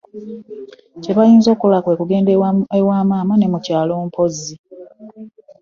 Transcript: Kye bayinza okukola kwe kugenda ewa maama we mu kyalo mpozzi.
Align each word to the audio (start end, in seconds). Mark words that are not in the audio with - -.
Kye 1.01 1.13
bayinza 1.17 1.47
okukola 1.51 1.77
kwe 1.83 1.97
kugenda 1.99 2.29
ewa 2.79 2.99
maama 3.09 3.33
we 3.41 3.45
mu 3.53 3.59
kyalo 3.65 3.93
mpozzi. 4.07 4.55